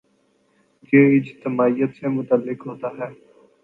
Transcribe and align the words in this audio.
یہ 0.93 1.19
اجتماعیت 1.19 1.95
سے 1.95 2.07
متعلق 2.07 2.67
ہوتا 2.67 2.87
ہے۔ 2.99 3.09